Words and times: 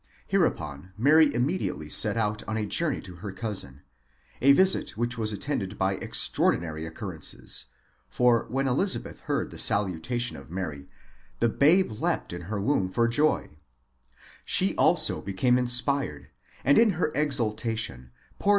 Hereupon 0.29 0.93
Mary 0.97 1.31
immediately 1.31 1.87
set 1.87 2.17
out 2.17 2.41
on 2.47 2.57
a 2.57 2.65
journey 2.65 3.01
to 3.01 3.17
her 3.17 3.31
cousin, 3.31 3.83
a 4.41 4.51
visit 4.51 4.97
which 4.97 5.15
was 5.15 5.31
attended 5.31 5.77
by 5.77 5.97
extraordinary 5.97 6.87
occur. 6.87 7.15
rences; 7.19 7.65
for 8.09 8.47
when 8.49 8.67
Elizabeth 8.67 9.19
heard 9.19 9.51
the 9.51 9.59
salutation 9.59 10.35
of 10.37 10.49
Mary, 10.49 10.89
the 11.39 11.49
babe 11.49 11.91
leaped 11.91 12.33
in 12.33 12.41
her 12.49 12.59
womb 12.59 12.89
for 12.89 13.07
joy; 13.07 13.51
she 14.43 14.75
also 14.75 15.21
became 15.21 15.59
inspired, 15.59 16.29
and 16.65 16.79
in 16.79 16.93
her 16.93 17.11
exultation 17.13 18.09
poured. 18.39 18.49